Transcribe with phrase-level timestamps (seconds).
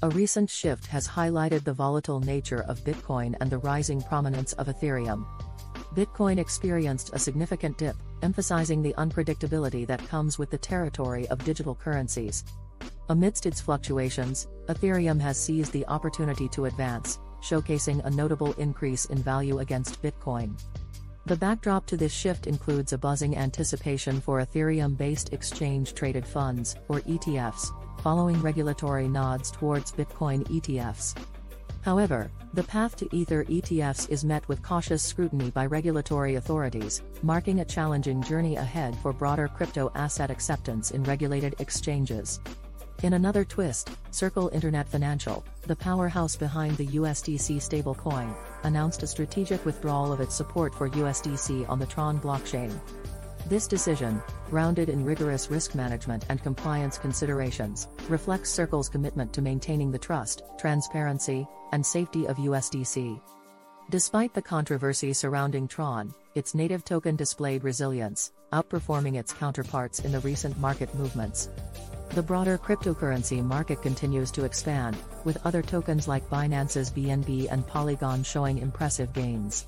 [0.00, 4.68] A recent shift has highlighted the volatile nature of Bitcoin and the rising prominence of
[4.68, 5.26] Ethereum.
[5.96, 11.74] Bitcoin experienced a significant dip, emphasizing the unpredictability that comes with the territory of digital
[11.74, 12.44] currencies.
[13.08, 19.18] Amidst its fluctuations, Ethereum has seized the opportunity to advance, showcasing a notable increase in
[19.18, 20.56] value against Bitcoin.
[21.28, 27.70] The backdrop to this shift includes a buzzing anticipation for Ethereum-based exchange-traded funds, or ETFs,
[28.00, 31.14] following regulatory nods towards Bitcoin ETFs.
[31.82, 37.60] However, the path to Ether ETFs is met with cautious scrutiny by regulatory authorities, marking
[37.60, 42.40] a challenging journey ahead for broader crypto asset acceptance in regulated exchanges.
[43.04, 48.34] In another twist, Circle Internet Financial, the powerhouse behind the USDC stablecoin,
[48.64, 52.76] announced a strategic withdrawal of its support for USDC on the Tron blockchain.
[53.46, 54.20] This decision,
[54.50, 60.42] grounded in rigorous risk management and compliance considerations, reflects Circle's commitment to maintaining the trust,
[60.58, 63.20] transparency, and safety of USDC.
[63.90, 70.20] Despite the controversy surrounding Tron, its native token displayed resilience, outperforming its counterparts in the
[70.20, 71.48] recent market movements.
[72.10, 78.22] The broader cryptocurrency market continues to expand, with other tokens like Binance's BNB and Polygon
[78.24, 79.66] showing impressive gains.